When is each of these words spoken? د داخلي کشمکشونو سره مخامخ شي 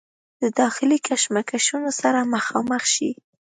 د 0.41 0.43
داخلي 0.59 0.97
کشمکشونو 1.07 1.89
سره 2.01 2.19
مخامخ 2.33 2.83
شي 2.93 3.11